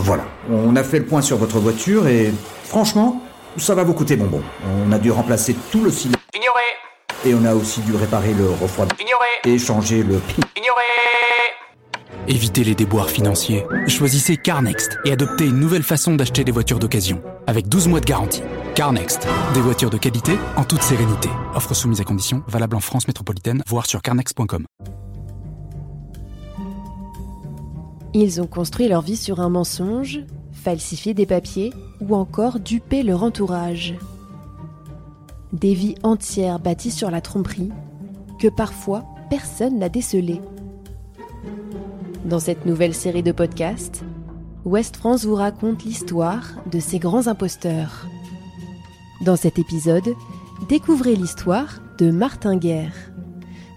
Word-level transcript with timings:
Voilà, 0.00 0.22
on 0.48 0.76
a 0.76 0.84
fait 0.84 1.00
le 1.00 1.06
point 1.06 1.22
sur 1.22 1.38
votre 1.38 1.58
voiture 1.58 2.06
et 2.06 2.32
franchement, 2.64 3.20
ça 3.56 3.74
va 3.74 3.82
vous 3.82 3.94
coûter 3.94 4.14
bonbon. 4.14 4.42
On 4.86 4.92
a 4.92 4.98
dû 4.98 5.10
remplacer 5.10 5.56
tout 5.72 5.82
le 5.82 5.90
cylindre. 5.90 6.20
Ignoré 6.32 6.62
Et 7.26 7.34
on 7.34 7.44
a 7.44 7.52
aussi 7.52 7.80
dû 7.80 7.96
réparer 7.96 8.32
le 8.32 8.48
refroidissement. 8.48 9.04
Ignoré 9.04 9.56
Et 9.56 9.58
changer 9.58 10.04
le... 10.04 10.20
Ignoré 10.56 10.82
Évitez 12.28 12.62
les 12.62 12.76
déboires 12.76 13.10
financiers. 13.10 13.66
Choisissez 13.88 14.36
CarNext 14.36 14.98
et 15.04 15.10
adoptez 15.10 15.46
une 15.46 15.58
nouvelle 15.58 15.82
façon 15.82 16.14
d'acheter 16.14 16.44
des 16.44 16.52
voitures 16.52 16.78
d'occasion. 16.78 17.20
Avec 17.48 17.68
12 17.68 17.88
mois 17.88 18.00
de 18.00 18.06
garantie. 18.06 18.42
CarNext. 18.76 19.26
Des 19.52 19.60
voitures 19.60 19.90
de 19.90 19.98
qualité 19.98 20.38
en 20.56 20.62
toute 20.62 20.82
sérénité. 20.82 21.28
Offre 21.56 21.74
soumise 21.74 22.00
à 22.00 22.04
conditions, 22.04 22.44
valable 22.46 22.76
en 22.76 22.80
France 22.80 23.08
métropolitaine, 23.08 23.64
voire 23.66 23.86
sur 23.86 24.00
carnext.com. 24.00 24.64
Ils 28.14 28.40
ont 28.40 28.46
construit 28.46 28.88
leur 28.88 29.02
vie 29.02 29.16
sur 29.16 29.40
un 29.40 29.50
mensonge, 29.50 30.20
falsifié 30.52 31.12
des 31.12 31.26
papiers 31.26 31.72
ou 32.00 32.14
encore 32.14 32.58
dupé 32.58 33.02
leur 33.02 33.22
entourage. 33.22 33.94
Des 35.52 35.74
vies 35.74 35.94
entières 36.02 36.58
bâties 36.58 36.90
sur 36.90 37.10
la 37.10 37.20
tromperie 37.20 37.70
que 38.40 38.48
parfois 38.48 39.04
personne 39.28 39.78
n'a 39.78 39.88
décelées. 39.88 40.40
Dans 42.24 42.38
cette 42.38 42.66
nouvelle 42.66 42.94
série 42.94 43.22
de 43.22 43.32
podcasts, 43.32 44.04
Ouest 44.64 44.96
France 44.96 45.24
vous 45.24 45.34
raconte 45.34 45.84
l'histoire 45.84 46.44
de 46.70 46.80
ces 46.80 46.98
grands 46.98 47.26
imposteurs. 47.26 48.06
Dans 49.22 49.36
cet 49.36 49.58
épisode, 49.58 50.14
découvrez 50.68 51.14
l'histoire 51.14 51.80
de 51.98 52.10
Martin 52.10 52.56
Guerre. 52.56 52.94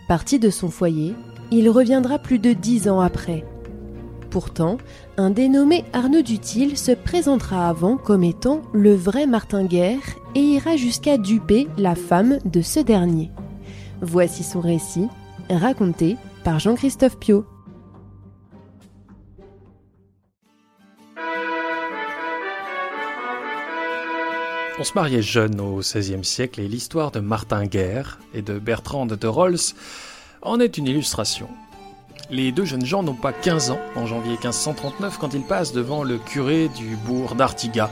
Parti 0.08 0.40
de 0.40 0.50
son 0.50 0.70
foyer, 0.70 1.16
il 1.52 1.70
reviendra 1.70 2.20
plus 2.20 2.40
de 2.40 2.54
dix 2.54 2.90
ans 2.90 3.00
après. 3.00 3.46
Pourtant, 4.32 4.78
un 5.18 5.30
dénommé 5.30 5.84
Arnaud 5.92 6.22
Dutil 6.22 6.78
se 6.78 6.94
présentera 6.94 7.68
avant 7.68 7.98
comme 7.98 8.24
étant 8.24 8.62
le 8.72 8.96
vrai 8.96 9.28
Martin 9.28 9.66
Guerre 9.66 10.00
et 10.36 10.40
ira 10.40 10.78
jusqu'à 10.78 11.18
duper 11.18 11.68
la 11.78 11.96
femme 11.96 12.40
de 12.46 12.62
ce 12.62 12.80
dernier. 12.80 13.30
Voici 14.02 14.44
son 14.44 14.62
récit, 14.62 15.10
raconté 15.50 16.16
par 16.46 16.60
Jean-Christophe 16.60 17.20
Piot. 17.20 17.46
On 24.80 24.84
se 24.86 24.94
mariait 24.96 25.22
jeune 25.22 25.60
au 25.60 25.80
XVIe 25.80 26.24
siècle 26.24 26.62
et 26.62 26.70
l'histoire 26.70 27.12
de 27.12 27.20
Martin 27.20 27.66
Guerre 27.66 28.18
et 28.34 28.42
de 28.42 28.60
Bertrand 28.60 29.06
de 29.06 29.28
Rolls 29.28 29.76
en 30.42 30.62
est 30.62 30.78
une 30.78 30.88
illustration. 30.88 31.50
Les 32.32 32.54
deux 32.54 32.64
jeunes 32.64 32.86
gens 32.86 33.04
n'ont 33.04 33.14
pas 33.14 33.34
15 33.34 33.72
ans 33.72 33.80
en 33.98 34.06
janvier 34.06 34.32
1539 34.32 35.18
quand 35.18 35.34
ils 35.34 35.44
passent 35.44 35.74
devant 35.74 36.02
le 36.02 36.18
curé 36.18 36.70
du 36.70 36.96
bourg 36.96 37.36
d'Artiga, 37.36 37.90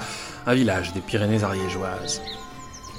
un 0.47 0.53
village 0.53 0.93
des 0.93 1.01
Pyrénées 1.01 1.43
ariégeoises. 1.43 2.21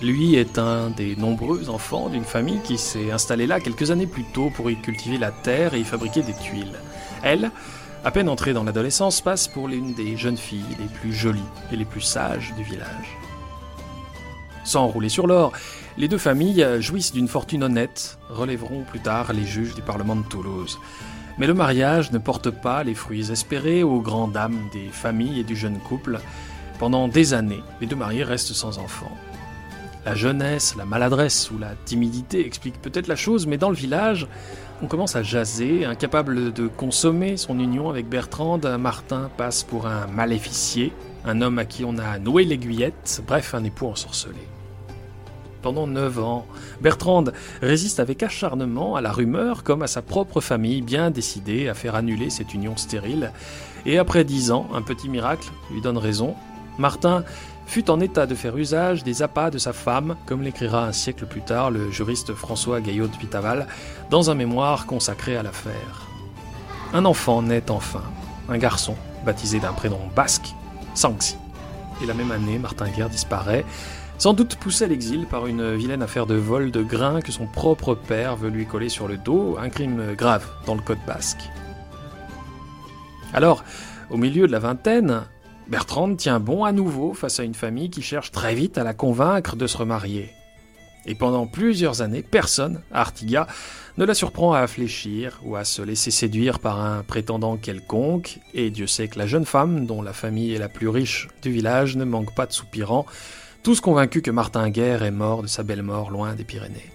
Lui 0.02 0.34
est 0.34 0.58
un 0.58 0.90
des 0.90 1.16
nombreux 1.16 1.70
enfants 1.70 2.10
d'une 2.10 2.24
famille 2.24 2.60
qui 2.62 2.76
s'est 2.76 3.10
installée 3.10 3.46
là 3.46 3.58
quelques 3.58 3.90
années 3.90 4.06
plus 4.06 4.24
tôt 4.24 4.50
pour 4.54 4.70
y 4.70 4.76
cultiver 4.76 5.16
la 5.16 5.30
terre 5.30 5.72
et 5.72 5.80
y 5.80 5.84
fabriquer 5.84 6.20
des 6.20 6.34
tuiles. 6.34 6.78
Elle, 7.22 7.50
à 8.04 8.10
peine 8.10 8.28
entrée 8.28 8.52
dans 8.52 8.64
l'adolescence, 8.64 9.22
passe 9.22 9.48
pour 9.48 9.66
l'une 9.66 9.94
des 9.94 10.18
jeunes 10.18 10.36
filles 10.36 10.76
les 10.78 10.88
plus 11.00 11.14
jolies 11.14 11.40
et 11.72 11.76
les 11.76 11.86
plus 11.86 12.02
sages 12.02 12.52
du 12.54 12.64
village. 12.64 13.16
Sans 14.62 14.88
rouler 14.88 15.08
sur 15.08 15.26
l'or, 15.26 15.52
les 15.96 16.06
deux 16.06 16.18
familles 16.18 16.66
jouissent 16.80 17.14
d'une 17.14 17.28
fortune 17.28 17.64
honnête, 17.64 18.18
relèveront 18.28 18.84
plus 18.84 19.00
tard 19.00 19.32
les 19.32 19.46
juges 19.46 19.74
du 19.74 19.80
Parlement 19.80 20.16
de 20.16 20.24
Toulouse. 20.24 20.78
Mais 21.40 21.46
le 21.46 21.54
mariage 21.54 22.12
ne 22.12 22.18
porte 22.18 22.50
pas 22.50 22.84
les 22.84 22.94
fruits 22.94 23.32
espérés 23.32 23.82
aux 23.82 24.02
grandes 24.02 24.32
dames 24.32 24.68
des 24.74 24.88
familles 24.92 25.40
et 25.40 25.42
du 25.42 25.56
jeune 25.56 25.78
couple. 25.78 26.20
Pendant 26.78 27.08
des 27.08 27.32
années, 27.32 27.62
les 27.80 27.86
deux 27.86 27.96
mariés 27.96 28.24
restent 28.24 28.52
sans 28.52 28.78
enfants. 28.78 29.16
La 30.04 30.14
jeunesse, 30.14 30.74
la 30.76 30.84
maladresse 30.84 31.50
ou 31.50 31.56
la 31.56 31.70
timidité 31.86 32.44
expliquent 32.44 32.82
peut-être 32.82 33.08
la 33.08 33.16
chose, 33.16 33.46
mais 33.46 33.56
dans 33.56 33.70
le 33.70 33.74
village, 33.74 34.28
on 34.82 34.86
commence 34.86 35.16
à 35.16 35.22
jaser, 35.22 35.86
incapable 35.86 36.52
de 36.52 36.68
consommer 36.68 37.38
son 37.38 37.58
union 37.58 37.88
avec 37.88 38.06
Bertrande, 38.06 38.66
Martin 38.78 39.30
passe 39.38 39.62
pour 39.62 39.86
un 39.86 40.06
maléficié, 40.08 40.92
un 41.24 41.40
homme 41.40 41.58
à 41.58 41.64
qui 41.64 41.86
on 41.86 41.96
a 41.96 42.18
noué 42.18 42.44
l'aiguillette, 42.44 43.22
bref, 43.26 43.54
un 43.54 43.64
époux 43.64 43.86
ensorcelé. 43.86 44.46
Pendant 45.62 45.86
neuf 45.86 46.18
ans, 46.18 46.46
Bertrande 46.80 47.32
résiste 47.60 48.00
avec 48.00 48.22
acharnement 48.22 48.96
à 48.96 49.00
la 49.00 49.12
rumeur 49.12 49.62
comme 49.62 49.82
à 49.82 49.86
sa 49.86 50.00
propre 50.00 50.40
famille 50.40 50.80
bien 50.80 51.10
décidée 51.10 51.68
à 51.68 51.74
faire 51.74 51.94
annuler 51.94 52.30
cette 52.30 52.54
union 52.54 52.76
stérile. 52.76 53.32
Et 53.84 53.98
après 53.98 54.24
dix 54.24 54.50
ans, 54.50 54.68
un 54.74 54.82
petit 54.82 55.08
miracle 55.08 55.50
lui 55.70 55.82
donne 55.82 55.98
raison. 55.98 56.34
Martin 56.78 57.24
fut 57.66 57.90
en 57.90 58.00
état 58.00 58.26
de 58.26 58.34
faire 58.34 58.56
usage 58.56 59.04
des 59.04 59.22
appâts 59.22 59.50
de 59.50 59.58
sa 59.58 59.72
femme, 59.72 60.16
comme 60.26 60.42
l'écrira 60.42 60.86
un 60.86 60.92
siècle 60.92 61.26
plus 61.26 61.42
tard 61.42 61.70
le 61.70 61.90
juriste 61.90 62.34
François 62.34 62.80
Gaillot 62.80 63.06
de 63.06 63.16
Pitaval 63.16 63.68
dans 64.10 64.30
un 64.30 64.34
mémoire 64.34 64.86
consacré 64.86 65.36
à 65.36 65.42
l'affaire. 65.42 66.08
Un 66.92 67.04
enfant 67.04 67.42
naît 67.42 67.70
enfin, 67.70 68.02
un 68.48 68.58
garçon 68.58 68.96
baptisé 69.24 69.60
d'un 69.60 69.72
prénom 69.72 70.00
basque, 70.16 70.54
Sanxi. 70.94 71.36
Et 72.02 72.06
la 72.06 72.14
même 72.14 72.32
année, 72.32 72.58
Martin 72.58 72.88
Guerre 72.88 73.10
disparaît, 73.10 73.64
sans 74.20 74.34
doute 74.34 74.56
poussé 74.56 74.84
à 74.84 74.86
l'exil 74.86 75.24
par 75.24 75.46
une 75.46 75.74
vilaine 75.74 76.02
affaire 76.02 76.26
de 76.26 76.34
vol 76.34 76.70
de 76.70 76.82
grains 76.82 77.22
que 77.22 77.32
son 77.32 77.46
propre 77.46 77.94
père 77.94 78.36
veut 78.36 78.50
lui 78.50 78.66
coller 78.66 78.90
sur 78.90 79.08
le 79.08 79.16
dos, 79.16 79.56
un 79.58 79.70
crime 79.70 80.14
grave 80.14 80.46
dans 80.66 80.74
le 80.74 80.82
code 80.82 80.98
basque. 81.06 81.48
Alors, 83.32 83.64
au 84.10 84.18
milieu 84.18 84.46
de 84.46 84.52
la 84.52 84.58
vingtaine, 84.58 85.22
Bertrande 85.68 86.18
tient 86.18 86.38
bon 86.38 86.64
à 86.64 86.72
nouveau 86.72 87.14
face 87.14 87.40
à 87.40 87.44
une 87.44 87.54
famille 87.54 87.88
qui 87.88 88.02
cherche 88.02 88.30
très 88.30 88.54
vite 88.54 88.76
à 88.76 88.84
la 88.84 88.92
convaincre 88.92 89.56
de 89.56 89.66
se 89.66 89.78
remarier. 89.78 90.28
Et 91.06 91.14
pendant 91.14 91.46
plusieurs 91.46 92.02
années, 92.02 92.22
personne, 92.22 92.82
à 92.92 93.00
Artiga, 93.00 93.46
ne 93.96 94.04
la 94.04 94.12
surprend 94.12 94.52
à 94.52 94.66
fléchir 94.66 95.40
ou 95.44 95.56
à 95.56 95.64
se 95.64 95.80
laisser 95.80 96.10
séduire 96.10 96.58
par 96.58 96.78
un 96.78 97.02
prétendant 97.04 97.56
quelconque, 97.56 98.38
et 98.52 98.68
Dieu 98.68 98.86
sait 98.86 99.08
que 99.08 99.18
la 99.18 99.26
jeune 99.26 99.46
femme, 99.46 99.86
dont 99.86 100.02
la 100.02 100.12
famille 100.12 100.52
est 100.52 100.58
la 100.58 100.68
plus 100.68 100.88
riche 100.88 101.28
du 101.40 101.50
village, 101.50 101.96
ne 101.96 102.04
manque 102.04 102.34
pas 102.34 102.44
de 102.44 102.52
soupirants, 102.52 103.06
tous 103.62 103.80
convaincus 103.80 104.22
que 104.22 104.30
Martin 104.30 104.70
Guerre 104.70 105.02
est 105.02 105.10
mort 105.10 105.42
de 105.42 105.46
sa 105.46 105.62
belle 105.62 105.82
mort 105.82 106.10
loin 106.10 106.34
des 106.34 106.44
Pyrénées. 106.44 106.90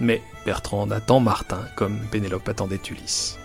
Mais 0.00 0.22
Bertrande 0.44 0.92
attend 0.92 1.20
Martin 1.20 1.60
comme 1.76 1.98
Pénélope 2.10 2.48
attendait 2.48 2.80
Ulysse. 2.90 3.38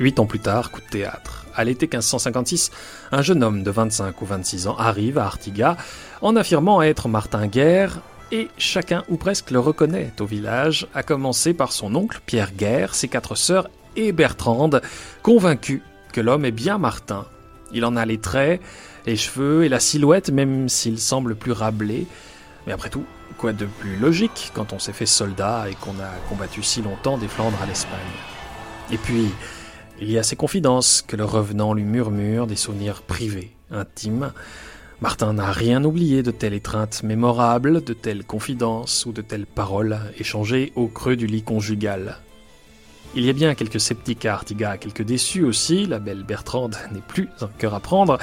Huit 0.00 0.18
ans 0.18 0.26
plus 0.26 0.40
tard, 0.40 0.70
coup 0.70 0.80
de 0.80 0.86
théâtre. 0.86 1.46
À 1.54 1.64
l'été 1.64 1.86
1556, 1.86 2.72
un 3.12 3.22
jeune 3.22 3.44
homme 3.44 3.62
de 3.62 3.70
25 3.70 4.20
ou 4.22 4.26
26 4.26 4.66
ans 4.66 4.76
arrive 4.76 5.18
à 5.18 5.26
Artiga 5.26 5.76
en 6.20 6.34
affirmant 6.34 6.82
être 6.82 7.08
Martin 7.08 7.46
Guerre, 7.46 8.00
et 8.32 8.48
chacun 8.58 9.04
ou 9.08 9.16
presque 9.16 9.50
le 9.52 9.60
reconnaît 9.60 10.12
au 10.18 10.24
village, 10.24 10.88
à 10.94 11.02
commencer 11.02 11.54
par 11.54 11.70
son 11.70 11.94
oncle 11.94 12.20
Pierre 12.26 12.52
Guerre, 12.52 12.94
ses 12.94 13.06
quatre 13.06 13.36
sœurs 13.36 13.68
et 13.94 14.10
Bertrande, 14.10 14.82
convaincus 15.22 15.82
que 16.12 16.20
l'homme 16.20 16.44
est 16.44 16.50
bien 16.50 16.78
Martin. 16.78 17.26
Il 17.72 17.84
en 17.84 17.96
a 17.96 18.04
les 18.04 18.18
traits, 18.18 18.60
les 19.06 19.16
cheveux 19.16 19.64
et 19.64 19.68
la 19.68 19.80
silhouette, 19.80 20.30
même 20.30 20.68
s'il 20.68 20.98
semble 20.98 21.34
plus 21.34 21.52
rablé. 21.52 22.06
Mais 22.66 22.72
après 22.72 22.90
tout, 22.90 23.04
quoi 23.38 23.52
de 23.52 23.66
plus 23.66 23.96
logique 23.96 24.52
quand 24.54 24.72
on 24.72 24.78
s'est 24.78 24.92
fait 24.92 25.06
soldat 25.06 25.66
et 25.70 25.74
qu'on 25.74 25.98
a 26.00 26.10
combattu 26.28 26.62
si 26.62 26.82
longtemps 26.82 27.18
des 27.18 27.28
Flandres 27.28 27.60
à 27.62 27.66
l'Espagne? 27.66 28.00
Et 28.90 28.98
puis, 28.98 29.30
il 30.00 30.10
y 30.10 30.18
a 30.18 30.22
ces 30.22 30.36
confidences 30.36 31.02
que 31.06 31.16
le 31.16 31.24
revenant 31.24 31.72
lui 31.72 31.84
murmure, 31.84 32.46
des 32.46 32.56
souvenirs 32.56 33.02
privés, 33.02 33.52
intimes. 33.70 34.32
Martin 35.00 35.34
n'a 35.34 35.52
rien 35.52 35.84
oublié 35.84 36.22
de 36.22 36.30
telles 36.30 36.54
étreintes 36.54 37.02
mémorables, 37.02 37.84
de 37.84 37.92
telles 37.92 38.24
confidences 38.24 39.06
ou 39.06 39.12
de 39.12 39.22
telles 39.22 39.46
paroles 39.46 39.98
échangées 40.18 40.72
au 40.76 40.88
creux 40.88 41.16
du 41.16 41.26
lit 41.26 41.42
conjugal. 41.42 42.18
Il 43.14 43.24
y 43.24 43.30
a 43.30 43.32
bien 43.32 43.54
quelques 43.54 43.80
sceptiques 43.80 44.26
à 44.26 44.34
Artiga, 44.34 44.76
quelques 44.76 45.02
déçus 45.02 45.44
aussi, 45.44 45.86
la 45.86 46.00
belle 46.00 46.24
Bertrande 46.24 46.76
n'est 46.92 47.00
plus 47.00 47.28
un 47.40 47.50
cœur 47.58 47.74
à 47.74 47.80
prendre, 47.80 48.18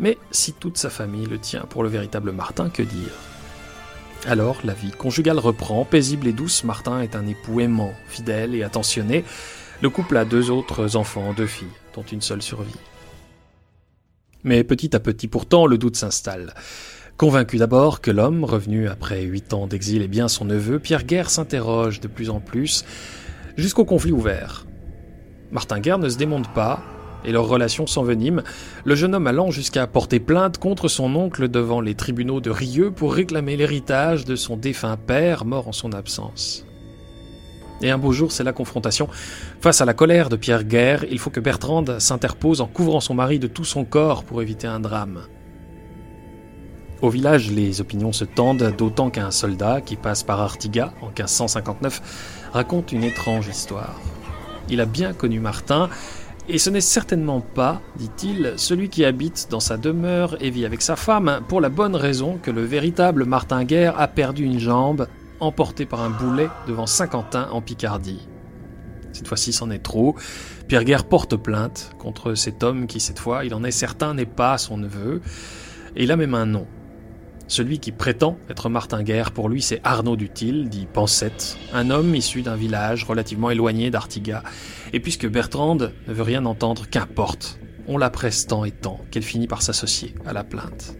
mais 0.00 0.18
si 0.30 0.52
toute 0.52 0.78
sa 0.78 0.90
famille 0.90 1.26
le 1.26 1.38
tient 1.38 1.66
pour 1.68 1.84
le 1.84 1.88
véritable 1.88 2.32
Martin, 2.32 2.70
que 2.70 2.82
dire? 2.82 3.12
Alors 4.26 4.58
la 4.64 4.74
vie 4.74 4.90
conjugale 4.90 5.38
reprend, 5.38 5.84
paisible 5.84 6.26
et 6.26 6.32
douce, 6.32 6.64
Martin 6.64 7.00
est 7.00 7.14
un 7.14 7.26
époux 7.26 7.60
aimant, 7.60 7.92
fidèle 8.08 8.54
et 8.54 8.62
attentionné, 8.62 9.24
le 9.82 9.90
couple 9.90 10.16
a 10.16 10.24
deux 10.24 10.50
autres 10.50 10.96
enfants, 10.96 11.32
deux 11.32 11.46
filles, 11.46 11.68
dont 11.94 12.02
une 12.02 12.20
seule 12.20 12.42
survie. 12.42 12.74
Mais 14.42 14.64
petit 14.64 14.96
à 14.96 15.00
petit 15.00 15.28
pourtant, 15.28 15.66
le 15.66 15.78
doute 15.78 15.96
s'installe. 15.96 16.54
Convaincu 17.16 17.58
d'abord 17.58 18.00
que 18.00 18.10
l'homme, 18.10 18.44
revenu 18.44 18.88
après 18.88 19.22
huit 19.22 19.52
ans 19.52 19.66
d'exil, 19.66 20.02
est 20.02 20.08
bien 20.08 20.28
son 20.28 20.46
neveu, 20.46 20.78
Pierre 20.78 21.04
Guerre 21.04 21.30
s'interroge 21.30 22.00
de 22.00 22.08
plus 22.08 22.30
en 22.30 22.40
plus, 22.40 22.84
jusqu'au 23.56 23.84
conflit 23.84 24.12
ouvert. 24.12 24.66
Martin 25.50 25.80
Guerre 25.80 25.98
ne 25.98 26.08
se 26.08 26.16
démonte 26.16 26.52
pas, 26.54 26.82
et 27.24 27.32
leur 27.32 27.46
relation 27.46 27.86
s'envenime, 27.86 28.42
le 28.84 28.94
jeune 28.94 29.14
homme 29.14 29.26
allant 29.26 29.50
jusqu'à 29.50 29.86
porter 29.86 30.20
plainte 30.20 30.58
contre 30.58 30.88
son 30.88 31.14
oncle 31.14 31.48
devant 31.48 31.80
les 31.80 31.94
tribunaux 31.94 32.40
de 32.40 32.50
Rieux 32.50 32.90
pour 32.90 33.14
réclamer 33.14 33.56
l'héritage 33.56 34.24
de 34.24 34.36
son 34.36 34.56
défunt 34.56 34.96
père 34.96 35.44
mort 35.44 35.68
en 35.68 35.72
son 35.72 35.92
absence. 35.92 36.64
Et 37.82 37.90
un 37.90 37.98
beau 37.98 38.12
jour, 38.12 38.30
c'est 38.30 38.44
la 38.44 38.52
confrontation. 38.52 39.08
Face 39.60 39.80
à 39.80 39.84
la 39.84 39.94
colère 39.94 40.28
de 40.28 40.36
Pierre 40.36 40.64
Guerre, 40.64 41.04
il 41.10 41.18
faut 41.18 41.30
que 41.30 41.40
Bertrande 41.40 41.98
s'interpose 41.98 42.60
en 42.60 42.66
couvrant 42.66 43.00
son 43.00 43.14
mari 43.14 43.38
de 43.38 43.46
tout 43.46 43.64
son 43.64 43.84
corps 43.84 44.24
pour 44.24 44.42
éviter 44.42 44.66
un 44.66 44.80
drame. 44.80 45.22
Au 47.00 47.08
village, 47.08 47.50
les 47.50 47.80
opinions 47.80 48.12
se 48.12 48.24
tendent, 48.26 48.74
d'autant 48.76 49.08
qu'un 49.08 49.30
soldat 49.30 49.80
qui 49.80 49.96
passe 49.96 50.22
par 50.22 50.40
Artiga 50.40 50.92
en 51.00 51.06
1559 51.06 52.50
raconte 52.52 52.92
une 52.92 53.04
étrange 53.04 53.48
histoire. 53.48 53.98
Il 54.68 54.82
a 54.82 54.84
bien 54.84 55.14
connu 55.14 55.40
Martin, 55.40 55.88
et 56.48 56.58
ce 56.58 56.70
n'est 56.70 56.80
certainement 56.80 57.40
pas, 57.40 57.80
dit-il, 57.96 58.54
celui 58.56 58.88
qui 58.88 59.04
habite 59.04 59.48
dans 59.50 59.60
sa 59.60 59.76
demeure 59.76 60.36
et 60.40 60.50
vit 60.50 60.64
avec 60.64 60.82
sa 60.82 60.96
femme, 60.96 61.40
pour 61.48 61.60
la 61.60 61.68
bonne 61.68 61.94
raison 61.94 62.38
que 62.42 62.50
le 62.50 62.64
véritable 62.64 63.24
Martin 63.24 63.64
Guerre 63.64 64.00
a 64.00 64.08
perdu 64.08 64.44
une 64.44 64.58
jambe, 64.58 65.06
emporté 65.38 65.86
par 65.86 66.00
un 66.00 66.10
boulet 66.10 66.48
devant 66.66 66.86
Saint-Quentin 66.86 67.48
en 67.52 67.60
Picardie. 67.60 68.26
Cette 69.12 69.28
fois-ci, 69.28 69.52
c'en 69.52 69.70
est 69.70 69.82
trop. 69.82 70.16
Pierre 70.68 70.84
Guerre 70.84 71.04
porte 71.04 71.36
plainte 71.36 71.92
contre 71.98 72.34
cet 72.34 72.62
homme 72.62 72.86
qui, 72.86 73.00
cette 73.00 73.18
fois, 73.18 73.44
il 73.44 73.54
en 73.54 73.64
est 73.64 73.70
certain, 73.70 74.14
n'est 74.14 74.26
pas 74.26 74.58
son 74.58 74.76
neveu, 74.76 75.20
et 75.96 76.04
il 76.04 76.12
a 76.12 76.16
même 76.16 76.34
un 76.34 76.46
nom. 76.46 76.66
Celui 77.50 77.80
qui 77.80 77.90
prétend 77.90 78.38
être 78.48 78.68
Martin 78.68 79.02
Guerre, 79.02 79.32
pour 79.32 79.48
lui, 79.48 79.60
c'est 79.60 79.80
Arnaud 79.82 80.14
Dutil, 80.14 80.68
dit 80.68 80.86
Pansette, 80.86 81.58
un 81.74 81.90
homme 81.90 82.14
issu 82.14 82.42
d'un 82.42 82.54
village 82.54 83.02
relativement 83.02 83.50
éloigné 83.50 83.90
d'Artiga. 83.90 84.44
Et 84.92 85.00
puisque 85.00 85.28
Bertrande 85.28 85.92
ne 86.06 86.12
veut 86.12 86.22
rien 86.22 86.46
entendre, 86.46 86.88
qu'importe. 86.88 87.58
On 87.88 87.98
la 87.98 88.08
presse 88.08 88.46
tant 88.46 88.64
et 88.64 88.70
tant 88.70 89.00
qu'elle 89.10 89.24
finit 89.24 89.48
par 89.48 89.62
s'associer 89.62 90.14
à 90.24 90.32
la 90.32 90.44
plainte. 90.44 90.96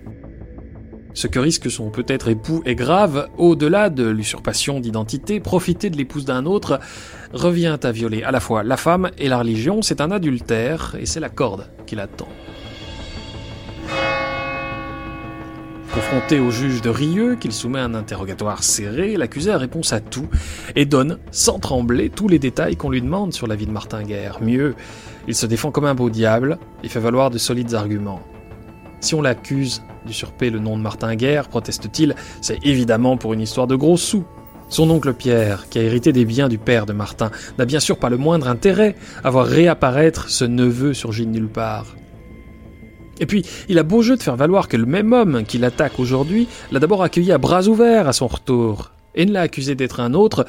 Ce 1.15 1.29
que 1.29 1.39
risque 1.39 1.71
son 1.71 1.91
peut-être 1.91 2.27
époux 2.27 2.63
est 2.67 2.75
grave, 2.75 3.29
au-delà 3.39 3.89
de 3.89 4.09
l'usurpation 4.09 4.81
d'identité, 4.81 5.39
profiter 5.39 5.89
de 5.89 5.97
l'épouse 5.97 6.25
d'un 6.25 6.47
autre 6.47 6.81
revient 7.33 7.79
à 7.81 7.93
violer 7.93 8.25
à 8.25 8.33
la 8.33 8.41
fois 8.41 8.65
la 8.65 8.77
femme 8.77 9.13
et 9.19 9.29
la 9.29 9.39
religion, 9.39 9.83
c'est 9.83 10.01
un 10.01 10.11
adultère, 10.11 10.97
et 10.99 11.07
c'est 11.07 11.21
la 11.21 11.29
corde 11.29 11.71
qui 11.87 11.95
l'attend. 11.95 12.29
Confronté 15.93 16.39
au 16.39 16.53
juge 16.53 16.83
de 16.83 16.89
Rieux, 16.89 17.35
qu'il 17.35 17.51
soumet 17.51 17.81
à 17.81 17.85
un 17.85 17.95
interrogatoire 17.95 18.63
serré, 18.63 19.17
l'accusé 19.17 19.51
a 19.51 19.59
réponse 19.59 19.93
à 19.93 19.99
tout 19.99 20.29
et 20.77 20.85
donne, 20.85 21.19
sans 21.33 21.59
trembler, 21.59 22.11
tous 22.11 22.29
les 22.29 22.39
détails 22.39 22.77
qu'on 22.77 22.91
lui 22.91 23.03
demande 23.03 23.33
sur 23.33 23.49
la 23.49 23.57
vie 23.57 23.67
de 23.67 23.73
Martin 23.73 24.05
Guerre. 24.05 24.39
Mieux, 24.41 24.77
il 25.27 25.35
se 25.35 25.47
défend 25.47 25.73
comme 25.73 25.87
un 25.87 25.97
beau 25.97 26.09
diable 26.09 26.59
et 26.85 26.89
fait 26.89 27.01
valoir 27.01 27.31
de 27.31 27.39
solides 27.39 27.75
arguments. 27.75 28.21
Si 29.01 29.17
on 29.17 29.23
l'accuse 29.23 29.83
d'usurper 30.07 30.51
le 30.51 30.61
nom 30.61 30.77
de 30.77 30.83
Martin 30.83 31.17
Guerre, 31.17 31.49
proteste-t-il, 31.49 32.15
c'est 32.41 32.65
évidemment 32.65 33.17
pour 33.17 33.33
une 33.33 33.41
histoire 33.41 33.67
de 33.67 33.75
gros 33.75 33.97
sous. 33.97 34.25
Son 34.69 34.89
oncle 34.91 35.13
Pierre, 35.13 35.69
qui 35.69 35.81
a 35.81 35.83
hérité 35.83 36.13
des 36.13 36.25
biens 36.25 36.49
du 36.49 36.59
père 36.59 36.87
de 36.87 36.93
Martin, 36.93 37.33
n'a 37.59 37.65
bien 37.65 37.81
sûr 37.81 37.99
pas 37.99 38.11
le 38.11 38.17
moindre 38.17 38.47
intérêt 38.47 38.95
à 39.25 39.31
voir 39.31 39.47
réapparaître 39.47 40.31
ce 40.31 40.45
neveu 40.45 40.95
surgi 40.95 41.27
nulle 41.27 41.49
part. 41.49 41.97
Et 43.21 43.27
puis, 43.27 43.45
il 43.69 43.79
a 43.79 43.83
beau 43.83 44.03
jeu 44.03 44.17
de 44.17 44.23
faire 44.23 44.37
valoir 44.37 44.67
que 44.67 44.79
le 44.79 44.87
même 44.87 45.13
homme 45.13 45.45
qui 45.45 45.59
l'attaque 45.59 46.01
aujourd'hui 46.01 46.49
l'a 46.73 46.81
d'abord 46.81 47.03
accueilli 47.03 47.33
à 47.33 47.39
bras 47.39 47.69
ouverts 47.69 48.09
à 48.09 48.15
son 48.15 48.27
retour, 48.27 48.91
et 49.15 49.27
ne 49.27 49.33
l'a 49.33 49.43
accusé 49.43 49.75
d'être 49.75 50.01
un 50.01 50.15
autre 50.15 50.47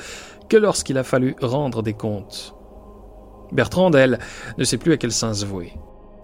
que 0.50 0.58
lorsqu'il 0.58 0.98
a 0.98 1.04
fallu 1.04 1.36
rendre 1.42 1.84
des 1.84 1.94
comptes. 1.94 2.56
Bertrand, 3.52 3.92
elle, 3.92 4.20
ne 4.58 4.64
sait 4.64 4.78
plus 4.78 4.94
à 4.94 4.98
quel 4.98 5.12
sens 5.12 5.44
vouer. 5.44 5.74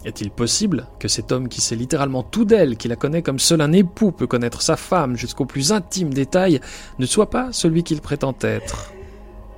Est-il 0.05 0.31
possible 0.31 0.87
que 0.99 1.09
cet 1.09 1.33
homme 1.33 1.49
qui 1.49 1.59
sait 1.59 1.75
littéralement 1.75 2.23
tout 2.23 2.45
d'elle, 2.45 2.77
qui 2.77 2.87
la 2.87 2.95
connaît 2.95 3.21
comme 3.21 3.39
seul 3.39 3.59
un 3.59 3.73
époux 3.73 4.11
peut 4.11 4.27
connaître 4.27 4.61
sa 4.61 4.77
femme 4.77 5.17
jusqu'aux 5.17 5.45
plus 5.45 5.73
intimes 5.73 6.13
détails, 6.13 6.61
ne 6.99 7.05
soit 7.05 7.29
pas 7.29 7.51
celui 7.51 7.83
qu'il 7.83 7.99
prétend 7.99 8.35
être? 8.41 8.93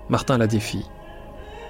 Martin 0.09 0.39
la 0.39 0.47
défie. 0.47 0.85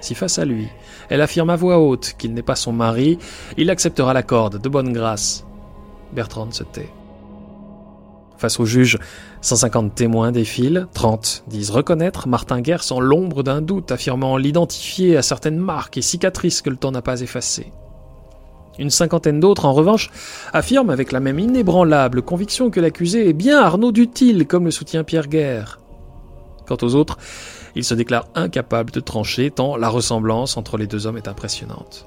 Si 0.00 0.14
face 0.14 0.38
à 0.38 0.44
lui, 0.44 0.68
elle 1.08 1.20
affirme 1.20 1.50
à 1.50 1.56
voix 1.56 1.78
haute 1.78 2.14
qu'il 2.18 2.34
n'est 2.34 2.42
pas 2.42 2.56
son 2.56 2.72
mari, 2.72 3.18
il 3.56 3.70
acceptera 3.70 4.12
la 4.14 4.22
corde 4.22 4.60
de 4.60 4.68
bonne 4.68 4.92
grâce. 4.92 5.44
Bertrand 6.12 6.50
se 6.50 6.64
tait. 6.64 6.90
Face 8.40 8.58
au 8.58 8.64
juge, 8.64 8.98
150 9.42 9.94
témoins 9.94 10.32
défilent, 10.32 10.86
30 10.94 11.44
disent 11.46 11.70
reconnaître 11.70 12.26
Martin 12.26 12.62
Guerre 12.62 12.82
sans 12.82 12.98
l'ombre 12.98 13.42
d'un 13.42 13.60
doute, 13.60 13.92
affirmant 13.92 14.38
l'identifier 14.38 15.18
à 15.18 15.22
certaines 15.22 15.58
marques 15.58 15.98
et 15.98 16.02
cicatrices 16.02 16.62
que 16.62 16.70
le 16.70 16.76
temps 16.76 16.90
n'a 16.90 17.02
pas 17.02 17.20
effacées. 17.20 17.70
Une 18.78 18.88
cinquantaine 18.88 19.40
d'autres, 19.40 19.66
en 19.66 19.74
revanche, 19.74 20.10
affirment 20.54 20.88
avec 20.88 21.12
la 21.12 21.20
même 21.20 21.38
inébranlable 21.38 22.22
conviction 22.22 22.70
que 22.70 22.80
l'accusé 22.80 23.28
est 23.28 23.34
bien 23.34 23.60
Arnaud 23.60 23.92
Dutil, 23.92 24.46
comme 24.46 24.64
le 24.64 24.70
soutient 24.70 25.04
Pierre 25.04 25.28
Guerre. 25.28 25.78
Quant 26.70 26.86
aux 26.86 26.94
autres, 26.94 27.18
il 27.74 27.82
se 27.82 27.94
déclare 27.94 28.28
incapable 28.36 28.92
de 28.92 29.00
trancher 29.00 29.50
tant 29.50 29.76
la 29.76 29.88
ressemblance 29.88 30.56
entre 30.56 30.76
les 30.76 30.86
deux 30.86 31.08
hommes 31.08 31.16
est 31.16 31.26
impressionnante. 31.26 32.06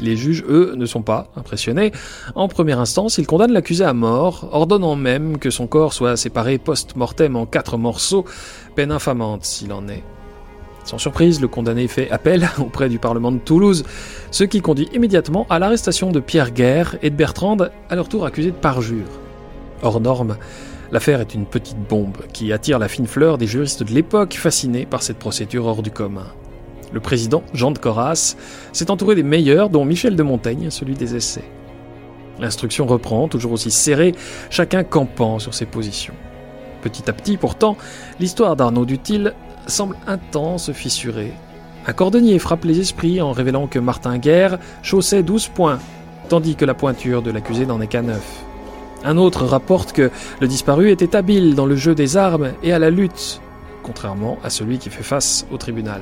Les 0.00 0.16
juges, 0.16 0.42
eux, 0.48 0.72
ne 0.78 0.86
sont 0.86 1.02
pas 1.02 1.28
impressionnés. 1.36 1.92
En 2.34 2.48
première 2.48 2.80
instance, 2.80 3.18
ils 3.18 3.26
condamnent 3.26 3.52
l'accusé 3.52 3.84
à 3.84 3.92
mort, 3.92 4.48
ordonnant 4.50 4.96
même 4.96 5.36
que 5.36 5.50
son 5.50 5.66
corps 5.66 5.92
soit 5.92 6.16
séparé 6.16 6.56
post-mortem 6.56 7.36
en 7.36 7.44
quatre 7.44 7.76
morceaux, 7.76 8.24
peine 8.74 8.92
infamante 8.92 9.44
s'il 9.44 9.74
en 9.74 9.86
est. 9.88 10.02
Sans 10.84 10.96
surprise, 10.96 11.42
le 11.42 11.48
condamné 11.48 11.86
fait 11.86 12.10
appel 12.10 12.48
auprès 12.58 12.88
du 12.88 12.98
Parlement 12.98 13.30
de 13.30 13.40
Toulouse, 13.40 13.84
ce 14.30 14.44
qui 14.44 14.62
conduit 14.62 14.88
immédiatement 14.94 15.46
à 15.50 15.58
l'arrestation 15.58 16.12
de 16.12 16.20
Pierre 16.20 16.52
Guerre 16.52 16.96
et 17.02 17.10
de 17.10 17.14
Bertrand, 17.14 17.58
à 17.90 17.94
leur 17.94 18.08
tour 18.08 18.24
accusés 18.24 18.52
de 18.52 18.56
parjure. 18.56 19.04
Hors 19.82 20.00
norme, 20.00 20.38
L'affaire 20.92 21.22
est 21.22 21.34
une 21.34 21.46
petite 21.46 21.78
bombe 21.88 22.18
qui 22.34 22.52
attire 22.52 22.78
la 22.78 22.86
fine 22.86 23.06
fleur 23.06 23.38
des 23.38 23.46
juristes 23.46 23.82
de 23.82 23.94
l'époque 23.94 24.34
fascinés 24.34 24.84
par 24.84 25.02
cette 25.02 25.18
procédure 25.18 25.64
hors 25.64 25.82
du 25.82 25.90
commun. 25.90 26.26
Le 26.92 27.00
président, 27.00 27.42
Jean 27.54 27.70
de 27.70 27.78
Corras, 27.78 28.36
s'est 28.74 28.90
entouré 28.90 29.14
des 29.14 29.22
meilleurs, 29.22 29.70
dont 29.70 29.86
Michel 29.86 30.16
de 30.16 30.22
Montaigne, 30.22 30.68
celui 30.68 30.92
des 30.92 31.16
essais. 31.16 31.44
L'instruction 32.38 32.86
reprend, 32.86 33.26
toujours 33.26 33.52
aussi 33.52 33.70
serrée, 33.70 34.14
chacun 34.50 34.84
campant 34.84 35.38
sur 35.38 35.54
ses 35.54 35.64
positions. 35.64 36.14
Petit 36.82 37.08
à 37.08 37.14
petit, 37.14 37.38
pourtant, 37.38 37.78
l'histoire 38.20 38.54
d'Arnaud 38.54 38.84
Dutil 38.84 39.32
semble 39.66 39.96
intense, 40.06 40.72
fissurée. 40.72 41.32
Un 41.86 41.94
cordonnier 41.94 42.38
frappe 42.38 42.64
les 42.64 42.80
esprits 42.80 43.22
en 43.22 43.32
révélant 43.32 43.66
que 43.66 43.78
Martin 43.78 44.18
Guerre 44.18 44.58
chaussait 44.82 45.22
12 45.22 45.48
points, 45.48 45.78
tandis 46.28 46.54
que 46.54 46.66
la 46.66 46.74
pointure 46.74 47.22
de 47.22 47.30
l'accusé 47.30 47.64
n'en 47.64 47.80
est 47.80 47.86
qu'à 47.86 48.02
9. 48.02 48.51
Un 49.04 49.16
autre 49.16 49.44
rapporte 49.44 49.92
que 49.92 50.10
le 50.40 50.46
disparu 50.46 50.90
était 50.90 51.16
habile 51.16 51.54
dans 51.54 51.66
le 51.66 51.74
jeu 51.74 51.94
des 51.94 52.16
armes 52.16 52.52
et 52.62 52.72
à 52.72 52.78
la 52.78 52.90
lutte, 52.90 53.40
contrairement 53.82 54.38
à 54.44 54.50
celui 54.50 54.78
qui 54.78 54.90
fait 54.90 55.02
face 55.02 55.44
au 55.50 55.56
tribunal. 55.56 56.00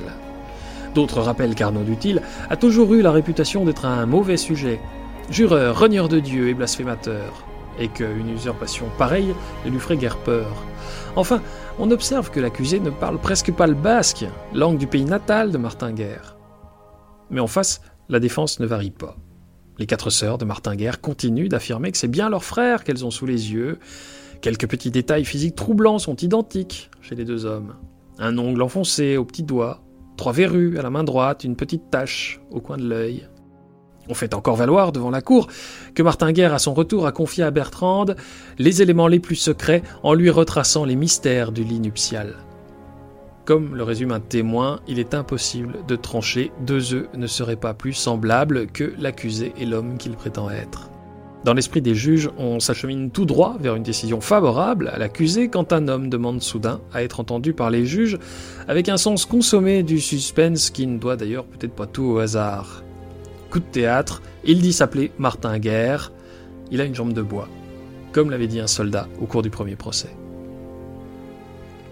D'autres 0.93 1.21
rappellent 1.21 1.55
qu'Arnaud 1.55 1.83
Dutil 1.83 2.21
a 2.49 2.57
toujours 2.57 2.93
eu 2.93 3.01
la 3.01 3.11
réputation 3.11 3.65
d'être 3.65 3.85
un 3.85 4.05
mauvais 4.05 4.37
sujet, 4.37 4.79
jureur, 5.29 5.79
renieur 5.79 6.09
de 6.09 6.19
Dieu 6.19 6.49
et 6.49 6.53
blasphémateur, 6.53 7.45
et 7.79 7.87
qu'une 7.87 8.29
usurpation 8.29 8.85
pareille 8.97 9.33
ne 9.65 9.71
lui 9.71 9.79
ferait 9.79 9.97
guère 9.97 10.17
peur. 10.17 10.63
Enfin, 11.15 11.41
on 11.79 11.89
observe 11.89 12.29
que 12.29 12.39
l'accusé 12.39 12.79
ne 12.79 12.89
parle 12.89 13.17
presque 13.17 13.51
pas 13.51 13.67
le 13.67 13.73
basque, 13.73 14.25
langue 14.53 14.77
du 14.77 14.87
pays 14.87 15.05
natal 15.05 15.51
de 15.51 15.57
Martin 15.57 15.91
Guerre. 15.91 16.37
Mais 17.29 17.39
en 17.39 17.47
face, 17.47 17.81
la 18.09 18.19
défense 18.19 18.59
ne 18.59 18.65
varie 18.65 18.91
pas. 18.91 19.15
Les 19.79 19.85
quatre 19.85 20.09
sœurs 20.09 20.37
de 20.37 20.45
Martin 20.45 20.75
Guerre 20.75 21.01
continuent 21.01 21.47
d'affirmer 21.47 21.91
que 21.91 21.97
c'est 21.97 22.07
bien 22.07 22.29
leur 22.29 22.43
frère 22.43 22.83
qu'elles 22.83 23.05
ont 23.05 23.11
sous 23.11 23.25
les 23.25 23.51
yeux. 23.51 23.79
Quelques 24.41 24.67
petits 24.67 24.91
détails 24.91 25.25
physiques 25.25 25.55
troublants 25.55 25.99
sont 25.99 26.15
identiques 26.15 26.89
chez 27.01 27.15
les 27.15 27.25
deux 27.25 27.45
hommes. 27.45 27.75
Un 28.19 28.37
ongle 28.37 28.61
enfoncé 28.61 29.17
au 29.17 29.25
petit 29.25 29.43
doigt, 29.43 29.83
trois 30.17 30.33
verrues 30.33 30.77
à 30.77 30.81
la 30.81 30.89
main 30.89 31.03
droite, 31.03 31.43
une 31.43 31.55
petite 31.55 31.89
tache 31.89 32.41
au 32.51 32.59
coin 32.59 32.77
de 32.77 32.87
l'œil. 32.87 33.27
On 34.09 34.13
fait 34.13 34.33
encore 34.33 34.55
valoir 34.55 34.91
devant 34.91 35.11
la 35.11 35.21
cour 35.21 35.47
que 35.95 36.03
Martin 36.03 36.31
Guerre, 36.31 36.53
à 36.53 36.59
son 36.59 36.73
retour, 36.73 37.05
a 37.05 37.11
confié 37.11 37.43
à 37.43 37.51
Bertrand 37.51 38.05
les 38.57 38.81
éléments 38.81 39.07
les 39.07 39.19
plus 39.19 39.35
secrets 39.35 39.83
en 40.03 40.13
lui 40.13 40.29
retraçant 40.29 40.85
les 40.85 40.95
mystères 40.95 41.51
du 41.51 41.63
lit 41.63 41.79
nuptial. 41.79 42.35
Comme 43.51 43.75
le 43.75 43.83
résume 43.83 44.13
un 44.13 44.21
témoin, 44.21 44.79
il 44.87 44.97
est 44.97 45.13
impossible 45.13 45.79
de 45.85 45.97
trancher, 45.97 46.53
deux 46.61 46.93
œufs 46.93 47.09
ne 47.13 47.27
seraient 47.27 47.57
pas 47.57 47.73
plus 47.73 47.91
semblables 47.91 48.67
que 48.67 48.93
l'accusé 48.97 49.51
et 49.59 49.65
l'homme 49.65 49.97
qu'il 49.97 50.13
prétend 50.13 50.49
être. 50.49 50.89
Dans 51.43 51.53
l'esprit 51.53 51.81
des 51.81 51.93
juges, 51.93 52.29
on 52.37 52.61
s'achemine 52.61 53.11
tout 53.11 53.25
droit 53.25 53.57
vers 53.59 53.75
une 53.75 53.83
décision 53.83 54.21
favorable 54.21 54.87
à 54.87 54.97
l'accusé 54.97 55.49
quand 55.49 55.73
un 55.73 55.89
homme 55.89 56.09
demande 56.09 56.41
soudain 56.41 56.79
à 56.93 57.03
être 57.03 57.19
entendu 57.19 57.51
par 57.51 57.69
les 57.69 57.85
juges, 57.85 58.17
avec 58.69 58.87
un 58.87 58.95
sens 58.95 59.25
consommé 59.25 59.83
du 59.83 59.99
suspense 59.99 60.69
qui 60.69 60.87
ne 60.87 60.97
doit 60.97 61.17
d'ailleurs 61.17 61.43
peut-être 61.43 61.75
pas 61.75 61.87
tout 61.87 62.05
au 62.05 62.19
hasard. 62.19 62.85
Coup 63.49 63.59
de 63.59 63.65
théâtre, 63.65 64.21
il 64.45 64.61
dit 64.61 64.71
s'appeler 64.71 65.11
Martin 65.17 65.59
Guerre, 65.59 66.13
il 66.71 66.79
a 66.79 66.85
une 66.85 66.95
jambe 66.95 67.11
de 67.11 67.21
bois, 67.21 67.49
comme 68.13 68.29
l'avait 68.29 68.47
dit 68.47 68.61
un 68.61 68.67
soldat 68.67 69.09
au 69.21 69.25
cours 69.25 69.41
du 69.41 69.49
premier 69.49 69.75
procès. 69.75 70.15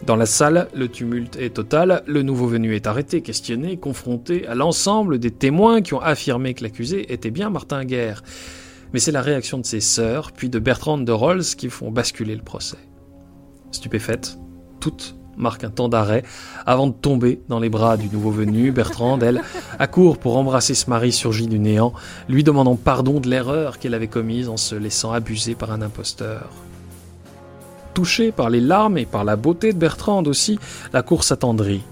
Dans 0.05 0.15
la 0.15 0.25
salle, 0.25 0.67
le 0.73 0.87
tumulte 0.87 1.35
est 1.35 1.53
total, 1.53 2.03
le 2.07 2.23
nouveau 2.23 2.47
venu 2.47 2.75
est 2.75 2.87
arrêté, 2.87 3.21
questionné, 3.21 3.77
confronté 3.77 4.47
à 4.47 4.55
l'ensemble 4.55 5.19
des 5.19 5.31
témoins 5.31 5.81
qui 5.81 5.93
ont 5.93 6.01
affirmé 6.01 6.53
que 6.53 6.63
l'accusé 6.63 7.13
était 7.13 7.31
bien 7.31 7.49
Martin 7.49 7.85
Guerre. 7.85 8.23
Mais 8.93 8.99
c'est 8.99 9.11
la 9.11 9.21
réaction 9.21 9.59
de 9.59 9.65
ses 9.65 9.81
sœurs, 9.81 10.31
puis 10.31 10.49
de 10.49 10.57
Bertrand 10.57 10.97
de 10.97 11.11
Rolls 11.11 11.43
qui 11.43 11.69
font 11.69 11.91
basculer 11.91 12.35
le 12.35 12.41
procès. 12.41 12.77
Stupéfaites, 13.71 14.39
toutes 14.79 15.15
marque 15.37 15.63
un 15.63 15.69
temps 15.69 15.89
d'arrêt 15.89 16.23
avant 16.65 16.87
de 16.87 16.93
tomber 16.93 17.41
dans 17.47 17.59
les 17.59 17.69
bras 17.69 17.97
du 17.97 18.09
nouveau 18.09 18.31
venu. 18.31 18.71
Bertrande, 18.71 19.23
elle, 19.23 19.41
accourt 19.79 20.17
pour 20.17 20.37
embrasser 20.37 20.73
ce 20.73 20.89
mari 20.89 21.11
surgi 21.11 21.47
du 21.47 21.59
néant, 21.59 21.93
lui 22.27 22.43
demandant 22.43 22.75
pardon 22.75 23.19
de 23.19 23.29
l'erreur 23.29 23.79
qu'elle 23.79 23.93
avait 23.93 24.07
commise 24.07 24.49
en 24.49 24.57
se 24.57 24.75
laissant 24.75 25.11
abuser 25.11 25.55
par 25.55 25.71
un 25.71 25.81
imposteur. 25.81 26.49
Touchée 27.93 28.31
par 28.31 28.49
les 28.49 28.61
larmes 28.61 28.97
et 28.97 29.05
par 29.05 29.23
la 29.23 29.35
beauté 29.35 29.73
de 29.73 29.77
Bertrande 29.77 30.27
aussi, 30.27 30.59
la 30.93 31.01
cour 31.01 31.23
s'attendrit. 31.23 31.83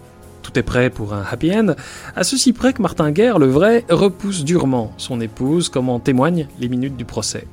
Tout 0.44 0.58
est 0.58 0.64
prêt 0.64 0.90
pour 0.90 1.14
un 1.14 1.24
happy 1.30 1.52
end, 1.54 1.76
à 2.16 2.24
ceci 2.24 2.54
près 2.54 2.72
que 2.72 2.82
Martin 2.82 3.12
Guerre, 3.12 3.40
le 3.40 3.48
vrai, 3.48 3.86
repousse 3.90 4.46
durement 4.46 4.94
son 4.98 5.20
épouse, 5.20 5.68
comme 5.70 5.90
en 5.90 6.00
témoignent 6.00 6.48
les 6.60 6.70
minutes 6.70 6.96
du 6.96 7.04
procès. 7.04 7.46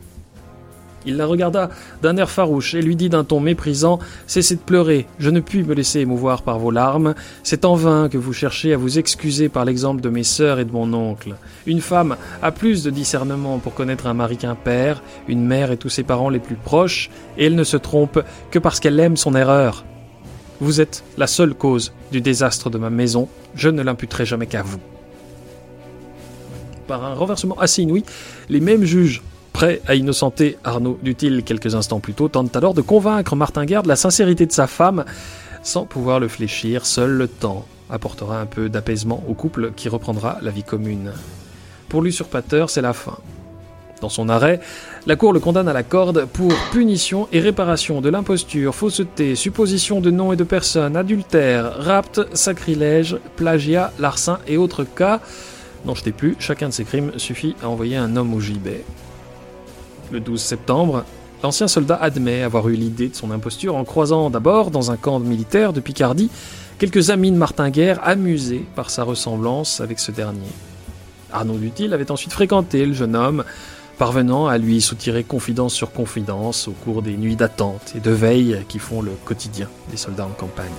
Il 1.07 1.17
la 1.17 1.27
regarda 1.27 1.71
d'un 2.03 2.17
air 2.17 2.31
farouche 2.31 2.75
et 2.75 2.81
lui 2.81 2.97
dit 2.97 3.11
d'un 3.11 3.25
ton 3.25 3.41
méprisant 3.41 3.99
Cessez 4.27 4.57
de 4.57 4.61
pleurer, 4.61 5.07
je 5.19 5.31
ne 5.31 5.41
puis 5.41 5.63
me 5.63 5.75
laisser 5.75 6.01
émouvoir 6.01 6.43
par 6.43 6.59
vos 6.59 6.71
larmes. 6.71 7.15
C'est 7.43 7.65
en 7.65 7.75
vain 7.75 8.09
que 8.09 8.17
vous 8.17 8.33
cherchez 8.33 8.73
à 8.73 8.77
vous 8.77 8.99
excuser 8.99 9.49
par 9.49 9.65
l'exemple 9.65 10.01
de 10.01 10.09
mes 10.09 10.25
sœurs 10.25 10.61
et 10.61 10.65
de 10.65 10.73
mon 10.73 10.93
oncle. 10.95 11.37
Une 11.67 11.81
femme 11.81 12.17
a 12.43 12.53
plus 12.53 12.83
de 12.85 12.91
discernement 12.91 13.59
pour 13.59 13.75
connaître 13.75 14.07
un 14.07 14.15
mari 14.15 14.37
qu'un 14.37 14.55
père, 14.55 15.03
une 15.29 15.45
mère 15.45 15.73
et 15.73 15.77
tous 15.77 15.91
ses 15.91 16.05
parents 16.05 16.31
les 16.31 16.39
plus 16.39 16.57
proches, 16.57 17.11
et 17.37 17.47
elle 17.47 17.55
ne 17.55 17.65
se 17.65 17.77
trompe 17.77 18.21
que 18.51 18.59
parce 18.59 18.81
qu'elle 18.81 18.99
aime 18.99 19.17
son 19.17 19.35
erreur. 19.35 19.85
Vous 20.61 20.81
êtes 20.81 21.05
la 21.19 21.27
seule 21.27 21.55
cause 21.55 21.93
du 22.13 22.21
désastre 22.21 22.71
de 22.71 22.79
ma 22.79 22.91
maison, 22.91 23.29
je 23.55 23.69
ne 23.69 23.83
l'imputerai 23.83 24.25
jamais 24.25 24.47
qu'à 24.47 24.63
vous. 24.63 24.79
Par 26.87 27.05
un 27.05 27.15
renversement 27.15 27.59
assez 27.59 27.83
inouï, 27.83 28.05
les 28.49 28.61
mêmes 28.61 28.85
juges 28.85 29.23
prêts 29.55 29.81
à 29.87 29.95
innocenter 29.95 30.59
Arnaud 30.65 30.99
Dutil 31.03 31.45
quelques 31.45 31.77
instants 31.77 32.01
plus 32.01 32.13
tôt 32.13 32.29
tentent 32.29 32.57
alors 32.57 32.75
de 32.75 32.83
convaincre 32.83 33.37
Martin 33.37 33.65
Garde 33.65 33.85
de 33.85 33.89
la 33.89 33.97
sincérité 33.97 34.47
de 34.47 34.53
sa 34.53 34.67
femme, 34.67 35.05
sans 35.63 35.87
pouvoir 35.87 36.19
le 36.19 36.27
fléchir, 36.29 36.85
seul 36.85 37.13
le 37.13 37.29
temps 37.29 37.65
apportera 37.89 38.41
un 38.41 38.47
peu 38.47 38.69
d'apaisement 38.69 39.23
au 39.29 39.35
couple 39.35 39.71
qui 39.77 39.89
reprendra 39.89 40.39
la 40.43 40.51
vie 40.51 40.65
commune. 40.65 41.13
Pour 41.89 42.03
l'usurpateur, 42.03 42.69
c'est 42.69 42.83
la 42.83 42.93
fin. 42.93 43.17
Dans 44.01 44.09
son 44.09 44.29
arrêt, 44.29 44.59
la 45.07 45.15
Cour 45.15 45.33
le 45.33 45.39
condamne 45.39 45.69
à 45.69 45.73
la 45.73 45.85
corde 45.85 46.27
pour 46.27 46.53
punition 46.73 47.29
et 47.31 47.39
réparation 47.39 48.01
de 48.01 48.09
l'imposture, 48.09 48.75
fausseté, 48.75 49.37
supposition 49.37 50.01
de 50.01 50.11
nom 50.11 50.33
et 50.33 50.37
de 50.37 50.45
personne, 50.45 50.97
adultère, 50.97 51.77
rapt, 51.79 52.21
sacrilège, 52.35 53.17
plagiat, 53.37 53.93
larcin 54.01 54.41
et 54.49 54.57
autres 54.57 54.83
cas. 54.83 55.21
N'en 55.85 55.95
jetez 55.95 56.13
plus, 56.13 56.35
chacun 56.41 56.71
de 56.71 56.75
ces 56.75 56.85
crimes 56.85 57.13
suffit 57.19 57.55
à 57.63 57.69
envoyer 57.69 57.97
un 57.97 58.17
homme 58.17 58.35
au 58.35 58.41
gibet. 58.41 58.85
Le 60.15 60.21
12 60.21 60.41
septembre, 60.41 61.05
l'ancien 61.43 61.67
soldat 61.67 61.97
admet 61.97 62.43
avoir 62.43 62.69
eu 62.69 62.75
l'idée 62.75 63.09
de 63.09 63.17
son 63.17 63.33
imposture 63.33 63.75
en 63.75 63.83
croisant 63.83 64.31
d'abord 64.31 64.71
dans 64.71 64.93
un 64.93 64.97
camp 64.97 65.19
militaire 65.19 65.73
de 65.73 65.81
Picardie 65.81 66.31
quelques 66.79 67.11
amis 67.11 67.33
de 67.33 67.37
Martin 67.37 67.69
Guerre 67.69 67.99
amusés 68.05 68.65
par 68.77 68.91
sa 68.91 69.03
ressemblance 69.03 69.81
avec 69.81 69.99
ce 69.99 70.13
dernier. 70.13 70.53
Arnaud 71.33 71.59
Dutil 71.59 71.93
avait 71.93 72.13
ensuite 72.13 72.33
fréquenté 72.33 72.87
le 72.87 72.93
jeune 72.93 73.17
homme, 73.17 73.43
parvenant 73.99 74.47
à 74.47 74.57
lui 74.57 74.81
soutirer 74.81 75.25
confidence 75.25 75.75
sur 75.75 75.91
confidence 75.91 76.69
au 76.69 76.73
cours 76.85 77.03
des 77.03 77.17
nuits 77.17 77.35
d'attente 77.35 77.95
et 77.97 78.01
de 78.01 78.13
veille 78.13 78.65
qui 78.69 78.79
font 78.79 79.03
le 79.03 79.11
quotidien 79.25 79.69
des 79.91 79.97
soldats 79.97 80.27
en 80.27 80.41
campagne. 80.41 80.71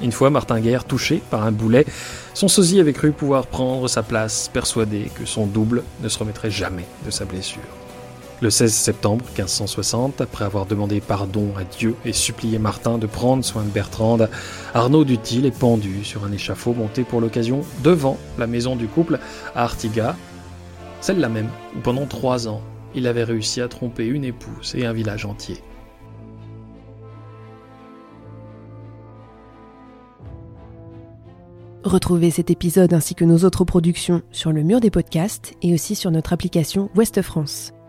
Une 0.00 0.12
fois 0.12 0.30
Martin 0.30 0.60
Guerre 0.60 0.84
touché 0.84 1.20
par 1.28 1.44
un 1.44 1.52
boulet, 1.52 1.84
son 2.32 2.48
sosie 2.48 2.80
avait 2.80 2.94
cru 2.94 3.12
pouvoir 3.12 3.46
prendre 3.46 3.88
sa 3.88 4.02
place, 4.02 4.48
persuadé 4.50 5.10
que 5.14 5.26
son 5.26 5.44
double 5.44 5.82
ne 6.02 6.08
se 6.08 6.18
remettrait 6.18 6.50
jamais 6.50 6.86
de 7.04 7.10
sa 7.10 7.26
blessure. 7.26 7.60
Le 8.42 8.48
16 8.48 8.72
septembre 8.72 9.22
1560, 9.36 10.22
après 10.22 10.46
avoir 10.46 10.64
demandé 10.64 11.02
pardon 11.02 11.52
à 11.58 11.64
Dieu 11.64 11.94
et 12.06 12.14
supplié 12.14 12.58
Martin 12.58 12.96
de 12.96 13.06
prendre 13.06 13.44
soin 13.44 13.64
de 13.64 13.68
Bertrande, 13.68 14.30
Arnaud 14.72 15.04
Dutil 15.04 15.44
est 15.44 15.58
pendu 15.58 16.04
sur 16.04 16.24
un 16.24 16.32
échafaud 16.32 16.72
monté 16.72 17.04
pour 17.04 17.20
l'occasion 17.20 17.60
devant 17.84 18.16
la 18.38 18.46
maison 18.46 18.76
du 18.76 18.86
couple 18.86 19.18
à 19.54 19.64
Artigas, 19.64 20.16
celle-là 21.02 21.28
même 21.28 21.50
où 21.76 21.80
pendant 21.80 22.06
trois 22.06 22.48
ans 22.48 22.62
il 22.94 23.06
avait 23.06 23.24
réussi 23.24 23.60
à 23.60 23.68
tromper 23.68 24.06
une 24.06 24.24
épouse 24.24 24.74
et 24.74 24.86
un 24.86 24.94
village 24.94 25.26
entier. 25.26 25.62
Retrouvez 31.84 32.30
cet 32.30 32.50
épisode 32.50 32.94
ainsi 32.94 33.14
que 33.14 33.26
nos 33.26 33.44
autres 33.44 33.64
productions 33.64 34.22
sur 34.32 34.50
le 34.50 34.62
mur 34.62 34.80
des 34.80 34.90
podcasts 34.90 35.52
et 35.60 35.74
aussi 35.74 35.94
sur 35.94 36.10
notre 36.10 36.32
application 36.32 36.88
Ouest 36.94 37.20
France. 37.20 37.74